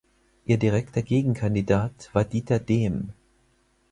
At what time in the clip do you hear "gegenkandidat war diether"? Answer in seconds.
1.03-2.57